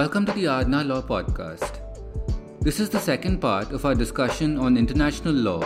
Welcome 0.00 0.24
to 0.26 0.32
the 0.32 0.44
Aarna 0.46 0.82
Law 0.82 1.02
Podcast. 1.02 1.80
This 2.62 2.80
is 2.80 2.88
the 2.88 2.98
second 2.98 3.38
part 3.38 3.70
of 3.70 3.84
our 3.84 3.94
discussion 3.94 4.56
on 4.58 4.78
international 4.78 5.34
law 5.34 5.62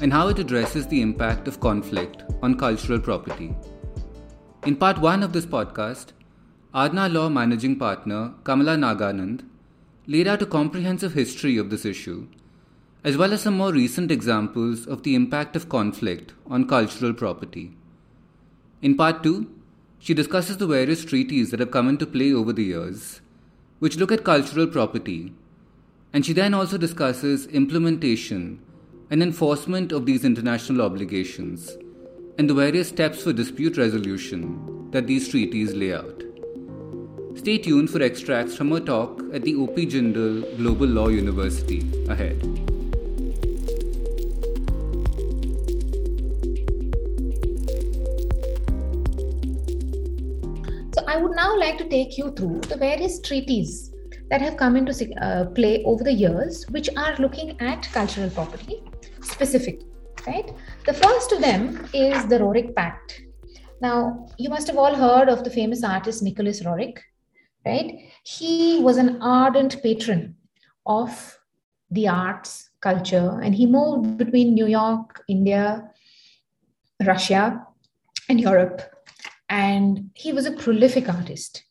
and 0.00 0.10
how 0.10 0.28
it 0.28 0.38
addresses 0.38 0.86
the 0.86 1.02
impact 1.02 1.46
of 1.46 1.60
conflict 1.60 2.22
on 2.42 2.56
cultural 2.56 2.98
property. 2.98 3.54
In 4.64 4.74
part 4.74 4.96
one 4.96 5.22
of 5.22 5.34
this 5.34 5.44
podcast, 5.44 6.12
Aarna 6.74 7.12
Law 7.12 7.28
managing 7.28 7.78
partner 7.78 8.32
Kamala 8.42 8.76
Naganand 8.76 9.44
laid 10.06 10.26
out 10.26 10.40
a 10.40 10.46
comprehensive 10.46 11.12
history 11.12 11.58
of 11.58 11.68
this 11.68 11.84
issue, 11.84 12.26
as 13.04 13.18
well 13.18 13.34
as 13.34 13.42
some 13.42 13.58
more 13.58 13.72
recent 13.74 14.10
examples 14.10 14.86
of 14.86 15.02
the 15.02 15.14
impact 15.14 15.56
of 15.56 15.68
conflict 15.68 16.32
on 16.46 16.66
cultural 16.66 17.12
property. 17.12 17.76
In 18.80 18.96
part 18.96 19.22
two, 19.22 19.50
she 19.98 20.14
discusses 20.14 20.56
the 20.56 20.66
various 20.66 21.04
treaties 21.04 21.50
that 21.50 21.60
have 21.60 21.70
come 21.70 21.86
into 21.86 22.06
play 22.06 22.32
over 22.32 22.54
the 22.54 22.64
years 22.64 23.20
which 23.78 23.96
look 23.96 24.12
at 24.12 24.24
cultural 24.24 24.66
property, 24.66 25.32
and 26.12 26.24
she 26.24 26.32
then 26.32 26.54
also 26.54 26.78
discusses 26.78 27.46
implementation 27.46 28.60
and 29.10 29.22
enforcement 29.22 29.92
of 29.92 30.06
these 30.06 30.24
international 30.24 30.82
obligations 30.82 31.76
and 32.38 32.48
the 32.48 32.54
various 32.54 32.88
steps 32.88 33.22
for 33.22 33.32
dispute 33.32 33.76
resolution 33.76 34.90
that 34.90 35.06
these 35.06 35.28
treaties 35.28 35.74
lay 35.74 35.92
out. 35.92 36.22
Stay 37.34 37.58
tuned 37.58 37.90
for 37.90 38.02
extracts 38.02 38.56
from 38.56 38.70
her 38.70 38.80
talk 38.80 39.22
at 39.32 39.42
the 39.42 39.54
OP 39.54 39.76
Jindal 39.76 40.56
Global 40.56 40.86
Law 40.86 41.08
University 41.08 41.86
ahead. 42.08 42.77
I 51.08 51.16
would 51.16 51.34
now 51.34 51.58
like 51.58 51.78
to 51.78 51.88
take 51.88 52.18
you 52.18 52.32
through 52.32 52.60
the 52.68 52.76
various 52.76 53.18
treaties 53.18 53.94
that 54.28 54.42
have 54.42 54.58
come 54.58 54.76
into 54.76 54.92
uh, 55.22 55.46
play 55.46 55.82
over 55.84 56.04
the 56.04 56.12
years, 56.12 56.66
which 56.68 56.90
are 56.98 57.16
looking 57.18 57.58
at 57.62 57.88
cultural 57.94 58.28
property 58.28 58.82
specifically. 59.22 59.86
Right. 60.26 60.52
The 60.84 60.92
first 60.92 61.32
of 61.32 61.40
them 61.40 61.88
is 61.94 62.26
the 62.26 62.38
Roerich 62.40 62.74
Pact. 62.76 63.22
Now, 63.80 64.26
you 64.36 64.50
must 64.50 64.66
have 64.66 64.76
all 64.76 64.94
heard 64.94 65.30
of 65.30 65.44
the 65.44 65.50
famous 65.50 65.82
artist 65.82 66.22
Nicholas 66.22 66.62
Roerich, 66.62 66.98
right? 67.64 67.90
He 68.24 68.80
was 68.82 68.98
an 68.98 69.22
ardent 69.22 69.82
patron 69.82 70.36
of 70.84 71.38
the 71.90 72.06
arts, 72.08 72.68
culture, 72.82 73.40
and 73.42 73.54
he 73.54 73.64
moved 73.64 74.18
between 74.18 74.52
New 74.52 74.66
York, 74.66 75.22
India, 75.26 75.88
Russia, 77.00 77.66
and 78.28 78.38
Europe 78.38 78.82
and 79.48 80.10
he 80.14 80.32
was 80.32 80.46
a 80.46 80.52
prolific 80.52 81.08
artist. 81.08 81.64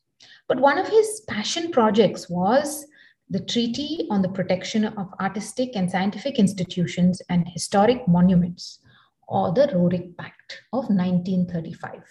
But 0.48 0.60
one 0.60 0.78
of 0.78 0.88
his 0.88 1.22
passion 1.28 1.70
projects 1.70 2.28
was 2.28 2.86
the 3.30 3.40
Treaty 3.40 4.06
on 4.10 4.22
the 4.22 4.30
Protection 4.30 4.86
of 4.86 5.12
Artistic 5.20 5.70
and 5.74 5.90
Scientific 5.90 6.38
Institutions 6.38 7.20
and 7.28 7.46
Historic 7.46 8.08
Monuments, 8.08 8.80
or 9.28 9.52
the 9.52 9.68
Roerich 9.68 10.16
Pact 10.16 10.62
of 10.72 10.88
1935. 10.88 12.02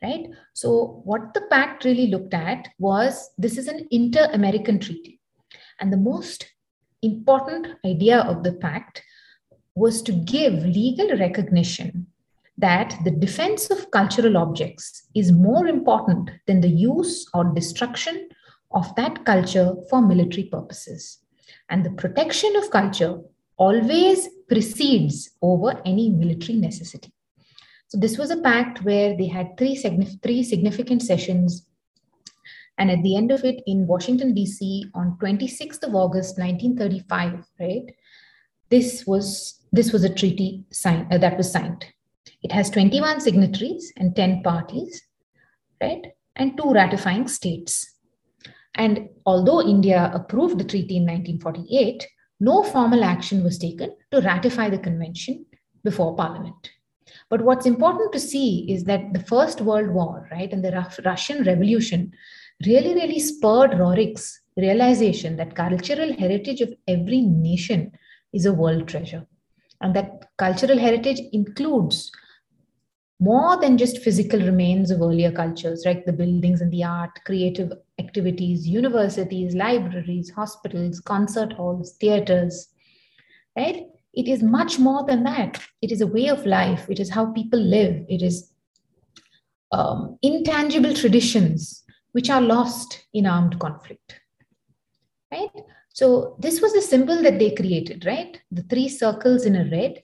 Right? 0.00 0.28
So, 0.52 1.02
what 1.04 1.34
the 1.34 1.40
pact 1.50 1.84
really 1.84 2.06
looked 2.06 2.32
at 2.32 2.68
was 2.78 3.30
this 3.36 3.58
is 3.58 3.66
an 3.66 3.88
inter 3.90 4.28
American 4.32 4.78
treaty. 4.78 5.20
And 5.80 5.92
the 5.92 5.96
most 5.96 6.46
important 7.02 7.66
idea 7.84 8.20
of 8.20 8.44
the 8.44 8.52
pact 8.52 9.02
was 9.74 10.02
to 10.02 10.12
give 10.12 10.64
legal 10.64 11.16
recognition 11.18 12.06
that 12.58 12.98
the 13.04 13.10
defense 13.10 13.70
of 13.70 13.90
cultural 13.92 14.36
objects 14.36 15.04
is 15.14 15.30
more 15.30 15.66
important 15.68 16.30
than 16.46 16.60
the 16.60 16.68
use 16.68 17.26
or 17.32 17.44
destruction 17.54 18.28
of 18.72 18.94
that 18.96 19.24
culture 19.24 19.74
for 19.88 20.02
military 20.02 20.44
purposes. 20.44 21.18
And 21.70 21.84
the 21.84 21.90
protection 21.90 22.54
of 22.56 22.70
culture 22.70 23.20
always 23.56 24.28
precedes 24.48 25.30
over 25.40 25.80
any 25.84 26.10
military 26.10 26.58
necessity. 26.58 27.12
So, 27.88 27.98
this 27.98 28.18
was 28.18 28.30
a 28.30 28.40
pact 28.42 28.84
where 28.84 29.16
they 29.16 29.26
had 29.26 29.56
three, 29.56 29.74
signif- 29.74 30.22
three 30.22 30.42
significant 30.42 31.02
sessions. 31.02 31.66
And 32.76 32.90
at 32.90 33.02
the 33.02 33.16
end 33.16 33.30
of 33.30 33.44
it, 33.44 33.62
in 33.66 33.86
Washington, 33.86 34.34
D.C., 34.34 34.84
on 34.94 35.16
26th 35.20 35.82
of 35.82 35.94
August, 35.94 36.38
1935, 36.38 37.44
right, 37.58 37.94
this 38.68 39.06
was, 39.06 39.60
this 39.72 39.92
was 39.92 40.04
a 40.04 40.14
treaty 40.14 40.64
signed, 40.70 41.12
uh, 41.12 41.18
that 41.18 41.36
was 41.36 41.50
signed. 41.50 41.86
It 42.42 42.52
has 42.52 42.70
21 42.70 43.20
signatories 43.20 43.92
and 43.96 44.14
10 44.14 44.42
parties, 44.42 45.02
right? 45.80 46.06
And 46.36 46.56
two 46.56 46.72
ratifying 46.72 47.26
states. 47.26 47.94
And 48.74 49.08
although 49.26 49.60
India 49.60 50.10
approved 50.14 50.58
the 50.58 50.64
treaty 50.64 50.96
in 50.96 51.02
1948, 51.02 52.06
no 52.40 52.62
formal 52.62 53.02
action 53.02 53.42
was 53.42 53.58
taken 53.58 53.94
to 54.12 54.20
ratify 54.20 54.70
the 54.70 54.78
convention 54.78 55.44
before 55.82 56.14
Parliament. 56.14 56.70
But 57.28 57.42
what's 57.42 57.66
important 57.66 58.12
to 58.12 58.20
see 58.20 58.70
is 58.70 58.84
that 58.84 59.12
the 59.12 59.24
First 59.24 59.60
World 59.60 59.88
War, 59.88 60.28
right, 60.30 60.52
and 60.52 60.64
the 60.64 60.86
Russian 61.04 61.42
Revolution 61.42 62.12
really, 62.64 62.94
really 62.94 63.18
spurred 63.18 63.78
Roerich's 63.78 64.40
realization 64.56 65.36
that 65.36 65.56
cultural 65.56 66.12
heritage 66.12 66.60
of 66.60 66.72
every 66.86 67.20
nation 67.20 67.92
is 68.32 68.46
a 68.46 68.52
world 68.52 68.88
treasure. 68.88 69.26
And 69.80 69.94
that 69.96 70.26
cultural 70.36 70.78
heritage 70.78 71.20
includes 71.32 72.12
more 73.20 73.60
than 73.60 73.76
just 73.76 73.98
physical 73.98 74.40
remains 74.40 74.90
of 74.90 75.00
earlier 75.00 75.32
cultures, 75.32 75.82
like 75.84 76.04
the 76.04 76.12
buildings 76.12 76.60
and 76.60 76.70
the 76.72 76.84
art, 76.84 77.10
creative 77.26 77.72
activities, 77.98 78.66
universities, 78.66 79.54
libraries, 79.54 80.30
hospitals, 80.30 81.00
concert 81.00 81.52
halls, 81.52 81.96
theaters, 82.00 82.68
right? 83.56 83.86
It 84.14 84.28
is 84.28 84.42
much 84.42 84.78
more 84.78 85.04
than 85.04 85.24
that. 85.24 85.60
It 85.82 85.90
is 85.90 86.00
a 86.00 86.06
way 86.06 86.28
of 86.28 86.46
life. 86.46 86.86
It 86.88 87.00
is 87.00 87.10
how 87.10 87.32
people 87.32 87.60
live. 87.60 88.04
It 88.08 88.22
is 88.22 88.52
um, 89.72 90.18
intangible 90.22 90.94
traditions 90.94 91.84
which 92.12 92.30
are 92.30 92.40
lost 92.40 93.04
in 93.12 93.26
armed 93.26 93.58
conflict, 93.58 94.20
right? 95.32 95.50
So 95.92 96.36
this 96.38 96.60
was 96.60 96.72
the 96.72 96.82
symbol 96.82 97.22
that 97.22 97.38
they 97.40 97.50
created, 97.50 98.06
right? 98.06 98.40
The 98.52 98.62
three 98.62 98.88
circles 98.88 99.44
in 99.44 99.56
a 99.56 99.68
red 99.70 100.02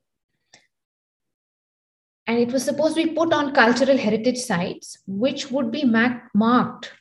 and 2.26 2.38
it 2.38 2.52
was 2.52 2.64
supposed 2.64 2.96
to 2.96 3.04
be 3.04 3.14
put 3.14 3.32
on 3.32 3.54
cultural 3.54 3.96
heritage 3.96 4.38
sites 4.38 4.98
which 5.06 5.50
would 5.50 5.70
be 5.70 5.84
marked 5.84 6.92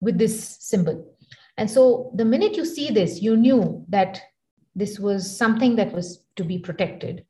with 0.00 0.18
this 0.18 0.56
symbol. 0.60 1.16
And 1.56 1.70
so 1.70 2.12
the 2.16 2.24
minute 2.24 2.56
you 2.56 2.64
see 2.64 2.90
this 2.90 3.20
you 3.22 3.36
knew 3.36 3.84
that 3.88 4.20
this 4.74 4.98
was 4.98 5.36
something 5.36 5.76
that 5.76 5.92
was 5.92 6.24
to 6.36 6.44
be 6.44 6.58
protected 6.58 7.24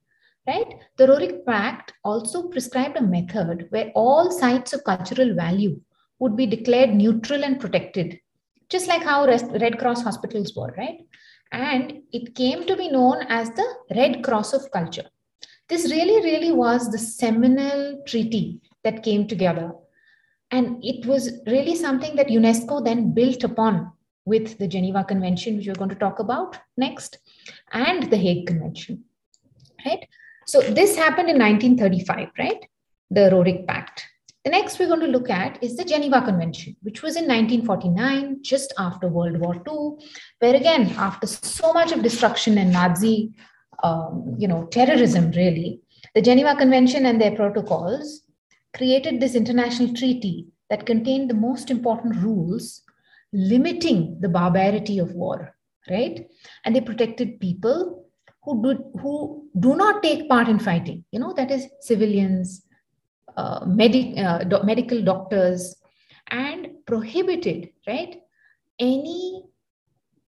right? 0.47 0.75
The 0.97 1.07
Roerich 1.07 1.47
pact 1.47 1.93
also 2.05 2.49
prescribed 2.49 2.97
a 2.97 3.03
method 3.03 3.67
where 3.71 3.93
all 3.95 4.31
sites 4.31 4.73
of 4.73 4.85
cultural 4.85 5.35
value 5.35 5.81
would 6.19 6.37
be 6.37 6.47
declared 6.47 6.95
neutral 6.95 7.45
and 7.45 7.61
protected 7.61 8.19
just 8.69 8.89
like 8.89 9.03
how 9.03 9.27
red 9.27 9.79
cross 9.79 10.03
hospitals 10.03 10.55
were 10.57 10.75
right? 10.79 10.99
And 11.53 12.03
it 12.13 12.35
came 12.35 12.65
to 12.67 12.77
be 12.77 12.89
known 12.89 13.27
as 13.29 13.51
the 13.51 13.75
red 13.95 14.25
cross 14.25 14.55
of 14.55 14.71
culture 14.73 15.05
this 15.69 15.91
really, 15.91 16.23
really 16.23 16.53
was 16.53 16.91
the 16.91 16.99
seminal 16.99 18.03
treaty 18.07 18.61
that 18.85 19.03
came 19.03 19.27
together. 19.27 19.73
And 20.51 20.85
it 20.85 21.07
was 21.07 21.41
really 21.47 21.75
something 21.75 22.17
that 22.17 22.29
UNESCO 22.29 22.85
then 22.85 23.15
built 23.15 23.43
upon 23.43 23.93
with 24.25 24.59
the 24.59 24.69
Geneva 24.69 25.05
Convention, 25.05 25.57
which 25.57 25.67
we're 25.67 25.75
going 25.75 25.91
to 25.91 25.97
talk 25.97 26.19
about 26.19 26.59
next, 26.77 27.19
and 27.73 28.05
the 28.11 28.17
Hague 28.17 28.47
Convention. 28.47 29.05
Right? 29.85 30.07
So 30.47 30.61
this 30.61 30.97
happened 30.97 31.31
in 31.31 31.39
1935, 31.39 32.29
right? 32.39 32.67
The 33.11 33.31
Roerich 33.33 33.67
Pact. 33.67 34.07
The 34.45 34.51
next 34.51 34.79
we're 34.79 34.89
going 34.89 35.01
to 35.01 35.07
look 35.07 35.31
at 35.31 35.63
is 35.63 35.77
the 35.77 35.85
Geneva 35.85 36.21
Convention, 36.21 36.77
which 36.83 37.03
was 37.03 37.15
in 37.17 37.29
1949, 37.29 38.39
just 38.43 38.75
after 38.77 39.09
World 39.09 39.39
War 39.39 39.55
II, 39.55 40.05
where 40.41 40.57
again, 40.57 40.93
after 40.99 41.27
so 41.29 41.73
much 41.73 41.93
of 41.93 42.03
destruction 42.03 42.59
and 42.59 42.73
Nazi 42.73 43.33
um, 43.83 44.37
you 44.39 44.49
know, 44.49 44.67
terrorism, 44.67 45.31
really, 45.33 45.81
the 46.15 46.23
Geneva 46.23 46.55
Convention 46.57 47.07
and 47.07 47.21
their 47.21 47.35
protocols 47.35 48.23
created 48.75 49.21
this 49.21 49.35
international 49.35 49.95
treaty 49.95 50.47
that 50.71 50.87
contained 50.87 51.29
the 51.29 51.35
most 51.35 51.71
important 51.71 52.17
rules 52.17 52.83
limiting 53.33 54.19
the 54.21 54.29
barbarity 54.29 54.99
of 54.99 55.13
war, 55.13 55.55
right? 55.91 56.27
And 56.65 56.75
they 56.75 56.81
protected 56.81 57.41
people 57.41 58.07
who 58.43 58.63
do, 58.63 58.99
who 59.01 59.49
do 59.59 59.77
not 59.77 60.03
take 60.03 60.29
part 60.29 60.49
in 60.49 60.59
fighting, 60.59 61.05
you 61.13 61.21
know, 61.21 61.33
that 61.35 61.51
is 61.51 61.67
civilians, 61.81 62.65
uh, 63.37 63.65
uh, 63.65 64.45
do, 64.45 64.63
medical 64.65 65.03
doctors, 65.03 65.77
and 66.31 66.69
prohibited, 66.87 67.71
right, 67.87 68.21
any 68.79 69.45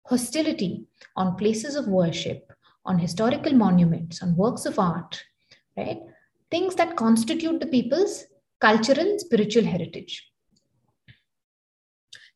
hostility 0.05 0.85
on 1.15 1.35
places 1.35 1.75
of 1.75 1.87
worship 1.87 2.52
on 2.85 2.99
historical 2.99 3.53
monuments, 3.53 4.21
on 4.21 4.35
works 4.35 4.65
of 4.65 4.79
art, 4.79 5.23
right? 5.77 5.99
Things 6.51 6.75
that 6.75 6.95
constitute 6.95 7.59
the 7.59 7.67
people's 7.67 8.25
cultural 8.59 8.99
and 8.99 9.19
spiritual 9.19 9.63
heritage. 9.63 10.29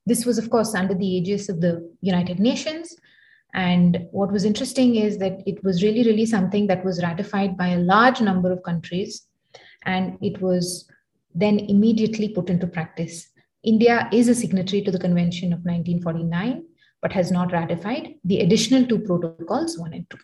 this 0.05 0.25
was, 0.25 0.37
of 0.37 0.49
course, 0.49 0.73
under 0.73 0.95
the 0.95 1.05
aegis 1.05 1.49
of 1.49 1.59
the 1.59 1.93
United 2.01 2.39
Nations. 2.39 2.95
And 3.53 4.07
what 4.11 4.31
was 4.31 4.45
interesting 4.45 4.95
is 4.95 5.17
that 5.17 5.43
it 5.45 5.61
was 5.63 5.83
really, 5.83 6.03
really 6.03 6.25
something 6.25 6.67
that 6.67 6.85
was 6.85 7.03
ratified 7.03 7.57
by 7.57 7.69
a 7.69 7.79
large 7.79 8.21
number 8.21 8.51
of 8.51 8.63
countries. 8.63 9.27
And 9.83 10.17
it 10.21 10.41
was 10.41 10.89
then 11.35 11.59
immediately 11.59 12.29
put 12.29 12.49
into 12.49 12.67
practice. 12.67 13.29
India 13.63 14.07
is 14.13 14.29
a 14.29 14.35
signatory 14.35 14.81
to 14.83 14.91
the 14.91 14.99
Convention 14.99 15.51
of 15.51 15.59
1949, 15.59 16.63
but 17.01 17.11
has 17.11 17.31
not 17.31 17.51
ratified 17.51 18.15
the 18.23 18.39
additional 18.39 18.85
two 18.85 18.99
protocols, 18.99 19.77
one 19.77 19.93
and 19.93 20.09
two. 20.09 20.17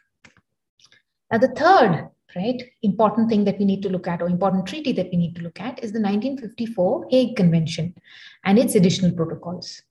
Now, 1.33 1.39
the 1.39 1.47
third 1.47 2.09
right 2.35 2.62
important 2.83 3.27
thing 3.27 3.44
that 3.45 3.57
we 3.57 3.65
need 3.65 3.81
to 3.81 3.89
look 3.89 4.07
at 4.07 4.21
or 4.21 4.27
important 4.27 4.68
treaty 4.68 4.91
that 4.94 5.09
we 5.12 5.18
need 5.18 5.35
to 5.35 5.41
look 5.41 5.59
at 5.59 5.83
is 5.83 5.91
the 5.91 6.00
1954 6.00 7.07
hague 7.09 7.35
convention 7.35 7.95
and 8.45 8.59
its 8.59 8.75
additional 8.75 9.12
protocols. 9.12 9.81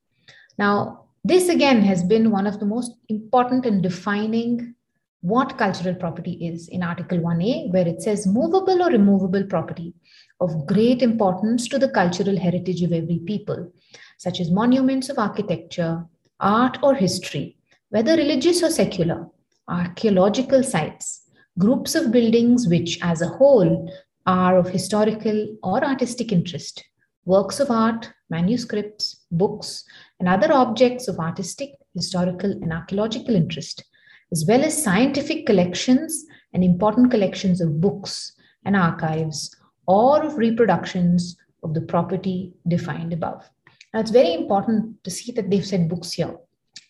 Now 0.57 1.07
this 1.25 1.49
again 1.49 1.83
has 1.83 2.05
been 2.05 2.31
one 2.31 2.47
of 2.47 2.61
the 2.61 2.67
most 2.67 2.93
important 3.09 3.67
in 3.67 3.83
defining 3.83 4.77
what 5.21 5.59
cultural 5.59 5.95
property 5.97 6.47
is 6.47 6.69
in 6.69 6.83
article 6.83 7.19
1a 7.19 7.73
where 7.73 7.89
it 7.89 8.03
says 8.03 8.25
movable 8.27 8.81
or 8.81 8.91
removable 8.91 9.45
property 9.45 9.95
of 10.41 10.67
great 10.67 11.03
importance 11.03 11.67
to 11.69 11.79
the 11.79 11.89
cultural 11.89 12.37
heritage 12.37 12.83
of 12.83 12.93
every 12.93 13.19
people 13.19 13.73
such 14.17 14.41
as 14.41 14.51
monuments 14.51 15.09
of 15.09 15.19
architecture 15.19 16.05
art 16.39 16.79
or 16.83 16.95
history 16.95 17.57
whether 17.91 18.17
religious 18.17 18.63
or 18.63 18.71
secular 18.71 19.27
archaeological 19.69 20.63
sites 20.65 21.22
groups 21.59 21.95
of 21.95 22.13
buildings 22.13 22.67
which, 22.69 22.99
as 23.03 23.23
a 23.23 23.29
whole, 23.29 23.93
are 24.27 24.57
of 24.57 24.69
historical 24.69 25.57
or 25.63 25.85
artistic 25.85 26.33
interest, 26.33 26.85
works 27.25 27.61
of 27.61 27.71
art, 27.71 28.11
manuscripts, 28.31 29.25
books, 29.31 29.85
and 30.19 30.29
other 30.29 30.53
objects 30.53 31.09
of 31.09 31.19
artistic, 31.19 31.71
historical, 31.95 32.51
and 32.51 32.73
archaeological 32.73 33.35
interest, 33.35 33.85
as 34.33 34.45
well 34.47 34.65
as 34.65 34.83
scientific 34.83 35.45
collections 35.45 36.25
and 36.53 36.65
important 36.65 37.11
collections 37.11 37.61
of 37.61 37.81
books 37.81 38.33
and 38.65 38.77
archives, 38.77 39.55
or 39.87 40.23
of 40.23 40.37
reproductions 40.37 41.37
of 41.63 41.75
the 41.75 41.81
property 41.81 42.53
defined 42.69 43.13
above. 43.13 43.49
Now, 43.93 44.01
it's 44.01 44.11
very 44.11 44.33
important 44.33 45.03
to 45.05 45.11
see 45.11 45.33
that 45.33 45.51
they've 45.51 45.67
said 45.67 45.89
books 45.89 46.13
here, 46.13 46.35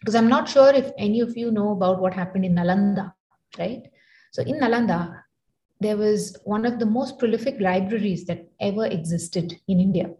because 0.00 0.14
I'm 0.14 0.28
not 0.28 0.48
sure 0.48 0.72
if 0.72 0.92
any 0.98 1.20
of 1.20 1.36
you 1.36 1.50
know 1.50 1.72
about 1.72 2.00
what 2.00 2.14
happened 2.14 2.44
in 2.44 2.54
Nalanda, 2.54 3.12
right? 3.58 3.82
So 4.32 4.42
in 4.42 4.60
Nalanda, 4.60 5.22
there 5.78 5.98
was 5.98 6.36
one 6.44 6.64
of 6.64 6.78
the 6.78 6.86
most 6.86 7.18
prolific 7.18 7.60
libraries 7.60 8.24
that 8.24 8.48
ever 8.60 8.86
existed 8.86 9.54
in 9.68 9.78
India. 9.78 10.10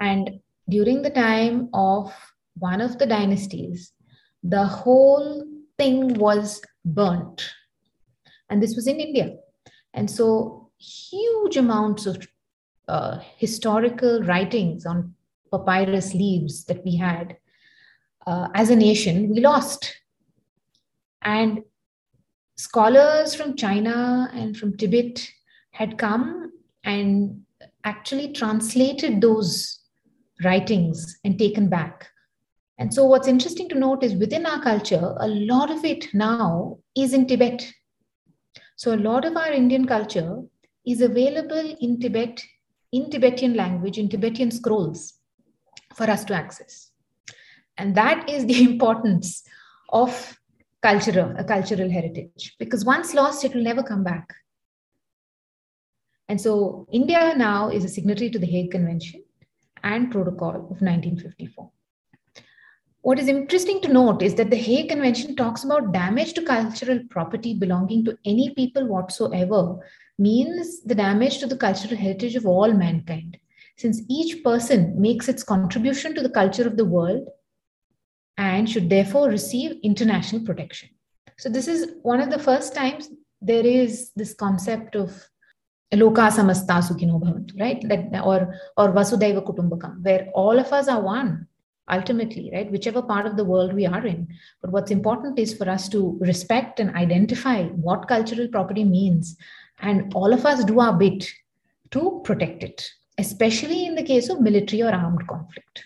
And 0.00 0.40
during 0.68 1.02
the 1.02 1.10
time 1.10 1.68
of 1.72 2.12
one 2.58 2.80
of 2.80 2.98
the 2.98 3.06
dynasties, 3.06 3.92
the 4.42 4.64
whole 4.64 5.46
thing 5.78 6.14
was 6.14 6.60
burnt. 6.84 7.48
And 8.50 8.60
this 8.60 8.74
was 8.74 8.88
in 8.88 8.98
India. 8.98 9.36
And 9.92 10.10
so 10.10 10.70
huge 10.78 11.56
amounts 11.56 12.06
of 12.06 12.26
uh, 12.88 13.20
historical 13.36 14.22
writings 14.22 14.86
on 14.86 15.14
papyrus 15.52 16.14
leaves 16.14 16.64
that 16.64 16.84
we 16.84 16.96
had 16.96 17.36
uh, 18.26 18.48
as 18.54 18.70
a 18.70 18.76
nation, 18.76 19.30
we 19.30 19.40
lost. 19.40 20.00
And 21.22 21.62
scholars 22.56 23.34
from 23.34 23.56
China 23.56 24.30
and 24.32 24.56
from 24.56 24.76
Tibet 24.76 25.28
had 25.72 25.98
come 25.98 26.52
and 26.84 27.42
actually 27.84 28.32
translated 28.32 29.20
those 29.20 29.80
writings 30.44 31.18
and 31.24 31.38
taken 31.38 31.68
back. 31.68 32.08
And 32.78 32.92
so, 32.92 33.04
what's 33.04 33.28
interesting 33.28 33.68
to 33.68 33.78
note 33.78 34.02
is 34.02 34.14
within 34.14 34.46
our 34.46 34.60
culture, 34.62 35.14
a 35.20 35.28
lot 35.28 35.70
of 35.70 35.84
it 35.84 36.12
now 36.12 36.78
is 36.96 37.12
in 37.12 37.26
Tibet. 37.26 37.70
So, 38.76 38.94
a 38.94 38.96
lot 38.96 39.24
of 39.24 39.36
our 39.36 39.52
Indian 39.52 39.86
culture 39.86 40.42
is 40.84 41.00
available 41.00 41.76
in 41.80 42.00
Tibet, 42.00 42.42
in 42.92 43.10
Tibetan 43.10 43.54
language, 43.54 43.96
in 43.96 44.08
Tibetan 44.08 44.50
scrolls 44.50 45.14
for 45.94 46.10
us 46.10 46.24
to 46.24 46.34
access. 46.34 46.90
And 47.78 47.94
that 47.94 48.28
is 48.28 48.44
the 48.46 48.62
importance 48.70 49.44
of 49.90 50.36
cultural, 50.84 51.34
a 51.38 51.44
cultural 51.44 51.90
heritage, 51.90 52.56
because 52.58 52.84
once 52.84 53.14
lost, 53.14 53.44
it 53.44 53.54
will 53.54 53.62
never 53.62 53.82
come 53.82 54.04
back. 54.04 54.34
And 56.28 56.38
so 56.38 56.86
India 56.92 57.34
now 57.36 57.70
is 57.70 57.84
a 57.84 57.88
signatory 57.88 58.28
to 58.30 58.38
the 58.38 58.46
Hague 58.54 58.70
Convention 58.70 59.22
and 59.82 60.12
Protocol 60.12 60.56
of 60.72 60.82
1954. 60.82 61.70
What 63.00 63.18
is 63.18 63.28
interesting 63.28 63.80
to 63.82 63.92
note 63.92 64.22
is 64.22 64.34
that 64.34 64.50
the 64.50 64.56
Hague 64.56 64.90
Convention 64.90 65.36
talks 65.36 65.64
about 65.64 65.92
damage 65.92 66.34
to 66.34 66.42
cultural 66.42 67.00
property 67.10 67.54
belonging 67.54 68.04
to 68.04 68.18
any 68.26 68.52
people 68.54 68.86
whatsoever, 68.86 69.78
means 70.18 70.82
the 70.82 70.94
damage 70.94 71.38
to 71.38 71.46
the 71.46 71.56
cultural 71.56 71.96
heritage 71.96 72.36
of 72.36 72.46
all 72.46 72.72
mankind, 72.72 73.38
since 73.76 74.02
each 74.08 74.44
person 74.44 75.00
makes 75.00 75.28
its 75.28 75.42
contribution 75.42 76.14
to 76.14 76.22
the 76.22 76.36
culture 76.40 76.66
of 76.66 76.76
the 76.76 76.84
world 76.84 77.26
and 78.36 78.68
should 78.68 78.90
therefore 78.90 79.28
receive 79.28 79.78
international 79.82 80.44
protection. 80.44 80.88
So, 81.38 81.48
this 81.48 81.68
is 81.68 81.92
one 82.02 82.20
of 82.20 82.30
the 82.30 82.38
first 82.38 82.74
times 82.74 83.10
there 83.40 83.66
is 83.66 84.10
this 84.16 84.34
concept 84.34 84.96
of 84.96 85.10
loka 85.92 86.30
samasta 86.30 86.80
sukhino 86.82 87.20
bhavantu, 87.20 87.60
right? 87.60 87.80
That, 87.88 88.24
or, 88.24 88.54
or 88.76 88.92
vasudhaiva 88.92 89.44
kutumbakam, 89.44 90.02
where 90.02 90.28
all 90.34 90.58
of 90.58 90.72
us 90.72 90.88
are 90.88 91.00
one 91.00 91.46
ultimately, 91.90 92.50
right? 92.52 92.70
Whichever 92.70 93.02
part 93.02 93.26
of 93.26 93.36
the 93.36 93.44
world 93.44 93.74
we 93.74 93.86
are 93.86 94.06
in. 94.06 94.26
But 94.62 94.70
what's 94.72 94.90
important 94.90 95.38
is 95.38 95.54
for 95.54 95.68
us 95.68 95.88
to 95.90 96.16
respect 96.20 96.80
and 96.80 96.94
identify 96.96 97.64
what 97.64 98.08
cultural 98.08 98.48
property 98.48 98.84
means. 98.84 99.36
And 99.80 100.12
all 100.14 100.32
of 100.32 100.46
us 100.46 100.64
do 100.64 100.80
our 100.80 100.96
bit 100.96 101.28
to 101.90 102.22
protect 102.24 102.62
it, 102.62 102.88
especially 103.18 103.86
in 103.86 103.94
the 103.94 104.02
case 104.02 104.30
of 104.30 104.40
military 104.40 104.82
or 104.82 104.92
armed 104.92 105.26
conflict 105.26 105.84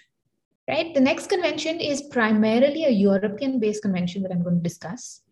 right? 0.69 0.93
The 0.95 1.01
next 1.01 1.29
convention 1.29 1.81
is 1.81 2.03
primarily 2.03 2.85
a 2.85 2.91
European 2.91 3.59
based 3.59 3.83
convention 3.83 4.23
that 4.23 4.31
I'm 4.31 4.43
going 4.43 4.59
to 4.59 4.63
discuss, 4.63 5.23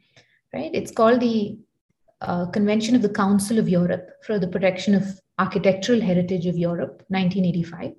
right? 0.53 0.71
It's 0.73 0.91
called 0.91 1.21
the 1.21 1.59
uh, 2.23 2.47
Convention 2.47 2.97
of 2.97 3.03
the 3.03 3.11
Council 3.11 3.59
of 3.59 3.69
Europe 3.69 4.09
for 4.25 4.39
the 4.39 4.49
Protection 4.49 4.95
of 4.95 5.05
Architectural 5.39 6.01
Heritage 6.01 6.47
of 6.47 6.57
Europe, 6.57 7.03
1985. 7.09 7.93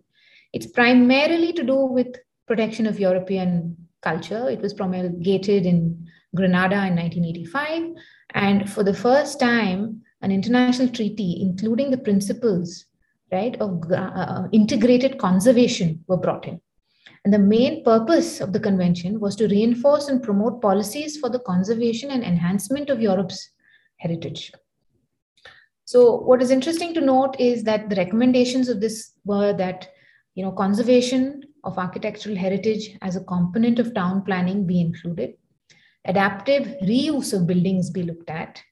It's 0.54 0.66
primarily 0.66 1.54
to 1.54 1.64
do 1.64 1.76
with 1.76 2.08
protection 2.48 2.88
of 2.88 3.00
European 3.00 3.78
culture. 4.02 4.50
It 4.50 4.60
was 4.60 4.74
promulgated 4.74 5.68
in 5.68 6.08
Granada 6.36 6.88
in 6.88 6.96
1985. 6.96 7.92
And 8.34 8.70
for 8.70 8.84
the 8.84 8.94
first 8.94 9.40
time, 9.40 10.02
an 10.22 10.32
international 10.32 10.90
treaty, 10.90 11.38
including 11.42 11.92
the 11.92 11.98
principles 11.98 12.86
right, 13.32 13.56
of 13.62 13.84
uh, 13.92 13.96
uh 13.96 14.48
integrated 14.52 15.20
conservation, 15.20 16.04
were 16.08 16.18
brought 16.18 16.48
in. 16.48 16.60
And 17.28 17.34
the 17.34 17.40
main 17.40 17.84
purpose 17.84 18.40
of 18.40 18.54
the 18.54 18.60
convention 18.62 19.20
was 19.20 19.36
to 19.36 19.50
reinforce 19.50 20.08
and 20.08 20.24
promote 20.24 20.62
policies 20.62 21.18
for 21.18 21.30
the 21.30 21.40
conservation 21.40 22.12
and 22.12 22.24
enhancement 22.24 22.90
of 22.90 23.02
Europe's 23.02 23.50
heritage. 23.98 24.54
So, 25.84 26.20
what 26.20 26.42
is 26.42 26.52
interesting 26.52 26.94
to 26.94 27.02
note 27.02 27.36
is 27.38 27.66
that 27.66 27.90
the 27.90 27.98
recommendations 27.98 28.70
of 28.70 28.80
this 28.80 29.12
were 29.26 29.52
that 29.58 29.90
you 30.36 30.46
know 30.46 30.54
conservation 30.54 31.44
of 31.66 31.78
architectural 31.78 32.38
heritage 32.38 32.98
as 33.02 33.18
a 33.18 33.26
component 33.26 33.78
of 33.80 33.94
town 33.94 34.24
planning 34.24 34.66
be 34.66 34.80
included, 34.80 35.34
adaptive 36.06 36.78
reuse 36.82 37.34
of 37.34 37.46
buildings 37.46 37.90
be 37.90 38.04
looked 38.04 38.30
at, 38.30 38.64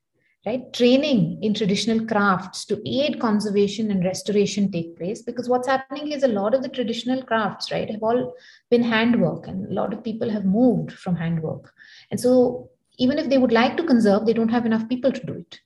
right? 0.46 0.72
Training 0.74 1.40
in 1.42 1.54
traditional 1.54 2.06
crafts 2.06 2.66
to 2.66 2.82
aid 2.88 3.20
conservation 3.20 3.90
and 3.90 4.04
restoration 4.04 4.72
take 4.72 4.96
place 4.98 5.22
because 5.22 5.50
what's 5.50 5.68
happening 5.68 6.12
is 6.12 6.24
a 6.24 6.28
lot 6.28 6.54
of 6.54 6.62
the 6.62 6.70
traditional 6.70 7.24
crafts 7.24 7.72
right 7.72 7.90
have 7.90 8.04
all 8.04 8.36
been 8.70 8.84
handwork 8.84 9.48
and 9.48 9.66
a 9.70 9.74
lot 9.74 9.92
of 9.92 10.04
people 10.04 10.30
have 10.30 10.46
moved 10.46 10.92
from 10.92 11.16
handwork. 11.16 11.74
And 12.12 12.20
so 12.20 12.70
even 12.98 13.18
if 13.18 13.30
they 13.30 13.40
would 13.40 13.52
like 13.52 13.76
to 13.78 13.84
conserve 13.84 14.26
they 14.26 14.34
don't 14.34 14.50
have 14.50 14.66
enough 14.66 14.88
people 14.88 15.12
to 15.12 15.26
do 15.26 15.34
it. 15.34 15.60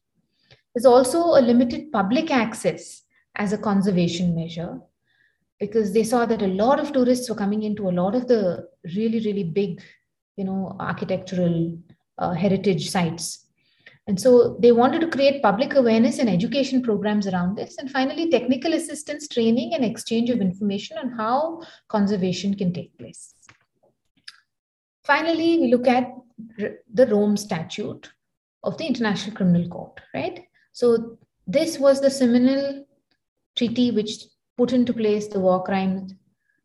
There's 0.74 0.86
also 0.86 1.20
a 1.20 1.42
limited 1.42 1.92
public 1.92 2.32
access 2.32 3.04
as 3.36 3.54
a 3.54 3.58
conservation 3.58 4.36
measure 4.36 4.80
because 5.60 5.94
they 5.94 6.04
saw 6.04 6.26
that 6.26 6.42
a 6.42 6.48
lot 6.48 6.80
of 6.80 6.94
tourists 6.94 7.30
were 7.30 7.36
coming 7.36 7.64
into 7.64 7.90
a 7.90 7.92
lot 7.92 8.16
of 8.16 8.28
the 8.28 8.66
really 8.96 9.20
really 9.20 9.44
big 9.44 9.82
you 10.38 10.46
know 10.46 10.78
architectural 10.80 11.78
uh, 12.18 12.32
heritage 12.32 12.90
sites 12.90 13.49
and 14.10 14.20
so 14.20 14.58
they 14.60 14.72
wanted 14.72 15.02
to 15.02 15.08
create 15.08 15.44
public 15.44 15.76
awareness 15.76 16.18
and 16.18 16.28
education 16.28 16.82
programs 16.82 17.28
around 17.28 17.56
this. 17.56 17.78
And 17.78 17.92
finally, 17.92 18.32
technical 18.32 18.74
assistance, 18.74 19.28
training, 19.28 19.76
and 19.76 19.86
exchange 19.86 20.32
of 20.32 20.42
information 20.42 20.98
on 20.98 21.12
how 21.12 21.62
conservation 21.90 22.56
can 22.56 22.74
take 22.74 22.98
place. 22.98 23.36
Finally, 25.04 25.60
we 25.60 25.68
look 25.68 25.88
at 25.88 26.12
the 26.92 27.06
Rome 27.06 27.38
Statute 27.38 28.12
of 28.64 28.80
the 28.80 28.88
International 28.88 29.36
Criminal 29.36 29.70
Court, 29.70 30.02
right? 30.16 30.44
So 30.72 31.20
this 31.46 31.78
was 31.78 32.02
the 32.02 32.10
seminal 32.10 32.88
treaty 33.56 33.92
which 33.92 34.24
put 34.58 34.74
into 34.74 34.92
place 34.92 35.28
the 35.28 35.40
War 35.40 35.64
Crimes 35.64 36.16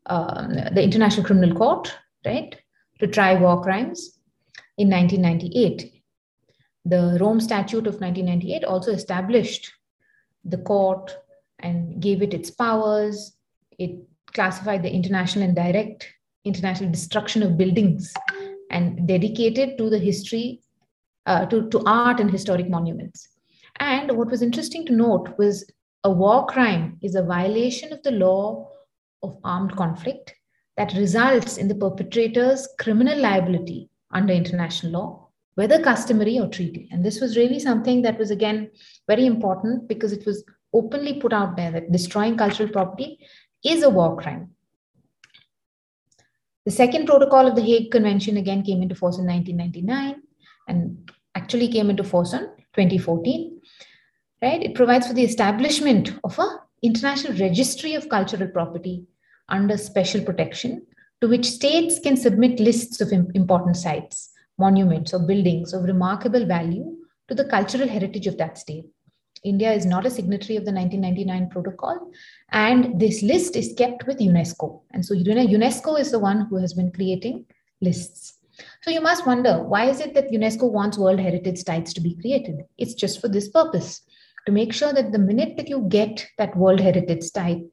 um, 0.07 0.49
the 0.73 0.81
International 0.81 1.23
Criminal 1.23 1.55
Court, 1.55 1.95
right, 2.25 2.55
to 2.99 3.05
try 3.05 3.39
war 3.39 3.61
crimes 3.61 4.19
in 4.79 4.89
1998. 4.89 5.94
The 6.85 7.17
Rome 7.19 7.39
Statute 7.39 7.87
of 7.87 7.99
1998 7.99 8.63
also 8.63 8.91
established 8.91 9.71
the 10.43 10.59
court 10.59 11.17
and 11.59 11.99
gave 12.01 12.21
it 12.21 12.33
its 12.33 12.51
powers. 12.51 13.35
It 13.79 13.97
classified 14.33 14.83
the 14.83 14.91
international 14.91 15.45
and 15.45 15.55
direct 15.55 16.07
international 16.43 16.91
destruction 16.91 17.41
of 17.41 17.57
buildings 17.57 18.13
and 18.69 19.07
dedicated 19.07 19.77
to 19.77 19.89
the 19.89 19.97
history, 19.97 20.61
uh, 21.25 21.45
to, 21.47 21.69
to 21.69 21.81
art 21.85 22.19
and 22.19 22.29
historic 22.29 22.69
monuments. 22.69 23.29
And 23.79 24.15
what 24.15 24.29
was 24.29 24.41
interesting 24.41 24.85
to 24.85 24.93
note 24.93 25.35
was 25.37 25.65
a 26.03 26.11
war 26.11 26.45
crime 26.45 26.97
is 27.01 27.15
a 27.15 27.23
violation 27.23 27.91
of 27.91 28.03
the 28.03 28.11
law 28.11 28.69
of 29.23 29.37
armed 29.43 29.75
conflict 29.75 30.35
that 30.77 30.93
results 30.93 31.57
in 31.57 31.67
the 31.67 31.75
perpetrator's 31.75 32.67
criminal 32.79 33.17
liability 33.17 33.89
under 34.11 34.33
international 34.33 34.91
law, 34.91 35.24
whether 35.55 35.81
customary 35.81 36.39
or 36.39 36.47
treaty. 36.47 36.87
And 36.91 37.03
this 37.03 37.19
was 37.19 37.35
really 37.35 37.59
something 37.59 38.01
that 38.03 38.17
was, 38.17 38.31
again, 38.31 38.71
very 39.07 39.25
important 39.25 39.87
because 39.87 40.11
it 40.11 40.25
was 40.25 40.43
openly 40.73 41.19
put 41.19 41.33
out 41.33 41.55
there 41.55 41.71
that 41.71 41.91
destroying 41.91 42.37
cultural 42.37 42.69
property 42.69 43.19
is 43.63 43.83
a 43.83 43.89
war 43.89 44.15
crime. 44.17 44.51
The 46.65 46.71
second 46.71 47.05
protocol 47.05 47.47
of 47.47 47.55
the 47.55 47.61
Hague 47.61 47.91
Convention 47.91 48.37
again 48.37 48.63
came 48.63 48.81
into 48.81 48.95
force 48.95 49.17
in 49.17 49.25
1999 49.25 50.21
and 50.67 51.11
actually 51.35 51.67
came 51.67 51.89
into 51.89 52.03
force 52.03 52.33
in 52.33 52.41
2014. 52.73 53.61
Right? 54.41 54.63
It 54.63 54.75
provides 54.75 55.07
for 55.07 55.13
the 55.13 55.23
establishment 55.23 56.13
of 56.23 56.37
a 56.39 56.59
international 56.81 57.37
registry 57.37 57.95
of 57.95 58.09
cultural 58.09 58.47
property 58.49 59.05
under 59.49 59.77
special 59.77 60.21
protection 60.21 60.85
to 61.21 61.27
which 61.27 61.45
states 61.49 61.99
can 61.99 62.17
submit 62.17 62.59
lists 62.59 62.99
of 62.99 63.11
important 63.11 63.77
sites, 63.77 64.31
monuments, 64.57 65.13
or 65.13 65.19
buildings 65.19 65.73
of 65.73 65.83
remarkable 65.83 66.45
value 66.45 66.95
to 67.27 67.35
the 67.35 67.45
cultural 67.45 67.87
heritage 67.87 68.27
of 68.27 68.37
that 68.37 68.57
state. 68.57 68.85
India 69.43 69.71
is 69.71 69.85
not 69.85 70.05
a 70.05 70.09
signatory 70.09 70.57
of 70.57 70.65
the 70.65 70.71
1999 70.71 71.49
protocol, 71.49 72.11
and 72.51 72.99
this 72.99 73.21
list 73.21 73.55
is 73.55 73.75
kept 73.77 74.07
with 74.07 74.19
UNESCO. 74.19 74.81
And 74.91 75.05
so 75.05 75.13
UNESCO 75.13 75.99
is 75.99 76.11
the 76.11 76.19
one 76.19 76.47
who 76.49 76.57
has 76.57 76.73
been 76.73 76.91
creating 76.91 77.45
lists. 77.81 78.39
So 78.81 78.89
you 78.89 79.01
must 79.01 79.27
wonder 79.27 79.63
why 79.63 79.89
is 79.89 79.99
it 79.99 80.13
that 80.13 80.31
UNESCO 80.31 80.71
wants 80.71 80.97
World 80.97 81.19
Heritage 81.19 81.59
sites 81.59 81.93
to 81.93 82.01
be 82.01 82.15
created? 82.15 82.61
It's 82.77 82.93
just 82.93 83.21
for 83.21 83.27
this 83.27 83.49
purpose 83.49 84.01
to 84.45 84.51
make 84.51 84.73
sure 84.73 84.93
that 84.93 85.11
the 85.11 85.19
minute 85.19 85.57
that 85.57 85.67
you 85.67 85.85
get 85.89 86.25
that 86.37 86.55
World 86.55 86.79
Heritage 86.79 87.23
site, 87.23 87.63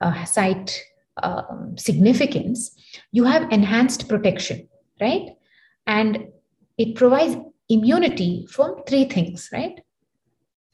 uh, 0.00 0.24
site 0.24 0.80
um, 1.22 1.74
significance, 1.78 2.76
you 3.12 3.24
have 3.24 3.50
enhanced 3.50 4.08
protection, 4.08 4.68
right? 5.00 5.35
And 5.86 6.28
it 6.78 6.94
provides 6.94 7.36
immunity 7.68 8.46
from 8.50 8.82
three 8.86 9.04
things, 9.04 9.48
right? 9.52 9.80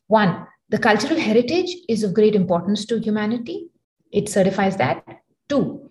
One, 0.06 0.46
the 0.68 0.78
cultural 0.78 1.18
heritage 1.18 1.76
is 1.88 2.02
of 2.02 2.14
great 2.14 2.34
importance 2.34 2.84
to 2.86 2.98
humanity. 2.98 3.68
It 4.10 4.28
certifies 4.28 4.76
that. 4.78 5.04
Two, 5.48 5.90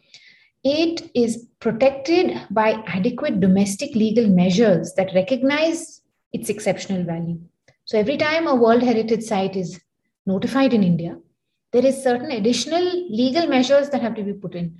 it 0.63 1.09
is 1.15 1.47
protected 1.59 2.39
by 2.49 2.83
adequate 2.87 3.39
domestic 3.39 3.95
legal 3.95 4.27
measures 4.27 4.93
that 4.95 5.13
recognize 5.13 6.01
its 6.33 6.49
exceptional 6.49 7.03
value. 7.03 7.39
So 7.85 7.97
every 7.97 8.17
time 8.17 8.47
a 8.47 8.55
World 8.55 8.83
Heritage 8.83 9.23
Site 9.23 9.55
is 9.55 9.79
notified 10.25 10.73
in 10.73 10.83
India, 10.83 11.17
there 11.71 11.85
is 11.85 12.03
certain 12.03 12.31
additional 12.31 12.83
legal 13.09 13.47
measures 13.47 13.89
that 13.89 14.01
have 14.01 14.15
to 14.15 14.23
be 14.23 14.33
put 14.33 14.55
in 14.55 14.77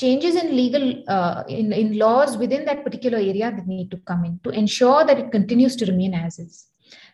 changes 0.00 0.34
in 0.40 0.56
legal 0.60 0.86
uh, 1.16 1.42
in, 1.48 1.72
in 1.72 1.98
laws 1.98 2.36
within 2.42 2.64
that 2.64 2.82
particular 2.86 3.18
area 3.18 3.50
that 3.50 3.66
need 3.74 3.90
to 3.90 3.98
come 4.10 4.24
in 4.28 4.34
to 4.44 4.50
ensure 4.62 5.04
that 5.04 5.20
it 5.22 5.32
continues 5.36 5.76
to 5.76 5.86
remain 5.90 6.14
as 6.14 6.38
is 6.44 6.66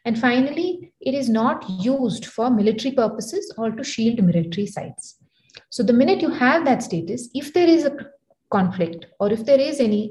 and 0.04 0.18
finally 0.26 0.92
it 1.00 1.14
is 1.20 1.28
not 1.40 1.68
used 1.92 2.26
for 2.26 2.48
military 2.60 2.94
purposes 3.02 3.52
or 3.58 3.70
to 3.70 3.84
shield 3.92 4.22
military 4.30 4.66
sites 4.66 5.16
so 5.70 5.82
the 5.82 5.98
minute 6.02 6.20
you 6.26 6.32
have 6.44 6.64
that 6.64 6.82
status 6.88 7.28
if 7.34 7.52
there 7.56 7.70
is 7.76 7.84
a 7.84 7.96
conflict 8.56 9.06
or 9.20 9.32
if 9.36 9.44
there 9.44 9.62
is 9.70 9.80
any 9.88 10.04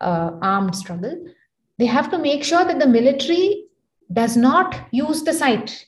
uh, 0.00 0.30
armed 0.42 0.74
struggle 0.82 1.16
they 1.78 1.86
have 1.86 2.10
to 2.10 2.18
make 2.18 2.44
sure 2.44 2.64
that 2.64 2.80
the 2.80 2.92
military 2.98 3.64
does 4.12 4.36
not 4.36 4.88
use 4.90 5.22
the 5.22 5.32
site 5.32 5.86